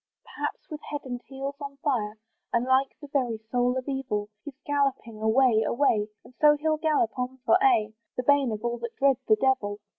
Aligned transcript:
Perhaps, 0.23 0.67
with 0.71 0.81
head 0.89 1.01
and 1.03 1.21
heels 1.27 1.53
on 1.61 1.77
fire, 1.77 2.17
And 2.51 2.65
like 2.65 2.97
the 2.99 3.07
very 3.07 3.37
soul 3.51 3.77
of 3.77 3.87
evil, 3.87 4.29
He's 4.43 4.55
galloping 4.65 5.21
away, 5.21 5.61
away, 5.61 6.07
And 6.25 6.33
so 6.41 6.57
he'll 6.59 6.77
gallop 6.77 7.11
on 7.19 7.37
for 7.45 7.55
aye, 7.63 7.93
The 8.17 8.23
bane 8.23 8.51
of 8.51 8.65
all 8.65 8.79
that 8.79 8.95
dread 8.97 9.17
the 9.27 9.35
devil. 9.39 9.77